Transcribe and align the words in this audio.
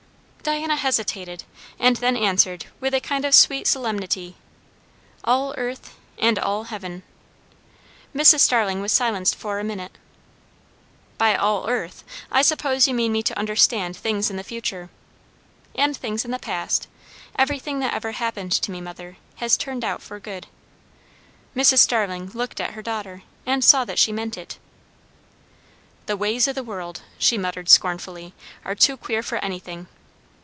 Diana 0.43 0.75
hesitated, 0.75 1.43
and 1.77 1.97
then 1.97 2.17
answered 2.17 2.65
with 2.79 2.95
a 2.95 2.99
kind 2.99 3.25
of 3.25 3.35
sweet 3.35 3.67
solemnity, 3.67 4.37
"All 5.23 5.53
earth, 5.55 5.95
and 6.17 6.39
all 6.39 6.63
heaven." 6.65 7.03
Mrs. 8.13 8.39
Starling 8.39 8.81
was 8.81 8.91
silenced 8.91 9.35
for 9.35 9.59
a 9.59 9.63
minute. 9.63 9.99
"By 11.19 11.35
'all 11.35 11.69
earth' 11.69 12.03
I 12.31 12.41
suppose 12.41 12.87
you 12.87 12.95
mean 12.95 13.11
me 13.11 13.21
to 13.21 13.37
understand 13.37 13.95
things 13.95 14.31
in 14.31 14.35
the 14.35 14.43
future?" 14.43 14.89
"And 15.75 15.95
things 15.95 16.25
in 16.25 16.31
the 16.31 16.39
past. 16.39 16.87
Everything 17.37 17.77
that 17.79 17.93
ever 17.93 18.13
happened 18.13 18.51
to 18.51 18.71
me, 18.71 18.81
mother, 18.81 19.17
has 19.35 19.55
turned 19.55 19.85
out 19.85 20.01
for 20.01 20.19
good." 20.19 20.47
Mrs. 21.55 21.77
Starling 21.77 22.31
looked 22.33 22.59
at 22.59 22.71
her 22.73 22.81
daughter, 22.81 23.21
and 23.45 23.63
saw 23.63 23.85
that 23.85 23.99
she 23.99 24.11
meant 24.11 24.39
it. 24.39 24.57
"The 26.07 26.17
ways 26.17 26.47
o' 26.47 26.51
the 26.53 26.63
world," 26.63 27.03
she 27.19 27.37
muttered 27.37 27.69
scornfully, 27.69 28.33
"are 28.65 28.73
too 28.75 28.97
queer 28.97 29.21
for 29.21 29.37
anything!" 29.45 29.85